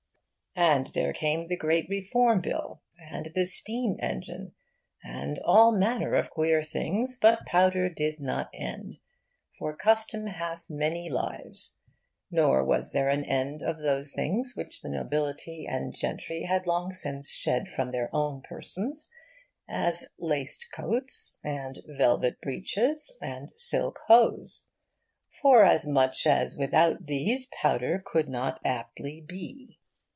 And 0.53 0.87
there 0.87 1.13
came 1.13 1.47
the 1.47 1.55
great 1.55 1.87
Reform 1.89 2.41
Bill, 2.41 2.81
and 2.99 3.31
the 3.33 3.45
Steam 3.45 3.95
Engine, 4.01 4.51
and 5.01 5.39
all 5.45 5.71
manner 5.71 6.13
of 6.13 6.29
queer 6.29 6.61
things, 6.61 7.17
but 7.19 7.45
powder 7.45 7.87
did 7.87 8.19
not 8.19 8.49
end, 8.53 8.97
for 9.57 9.73
custom 9.73 10.27
hath 10.27 10.65
many 10.69 11.09
lives. 11.09 11.77
Nor 12.29 12.65
was 12.65 12.91
there 12.91 13.07
an 13.07 13.23
end 13.23 13.63
of 13.63 13.77
those 13.77 14.11
things 14.11 14.53
which 14.57 14.81
the 14.81 14.89
Nobility 14.89 15.65
and 15.65 15.95
Gentry 15.95 16.43
had 16.43 16.67
long 16.67 16.91
since 16.91 17.31
shed 17.31 17.69
from 17.69 17.91
their 17.91 18.09
own 18.13 18.41
persons 18.41 19.09
as, 19.69 20.09
laced 20.19 20.67
coats 20.73 21.39
and 21.45 21.79
velvet 21.87 22.41
breeches 22.41 23.09
and 23.21 23.53
silk 23.55 23.99
hose; 24.07 24.67
forasmuch 25.41 26.25
as 26.27 26.57
without 26.57 27.05
these 27.05 27.47
powder 27.47 28.03
could 28.05 28.27
not 28.27 28.59
aptly 28.65 29.21
be. 29.21 29.77